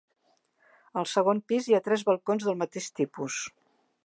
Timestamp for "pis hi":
1.51-1.77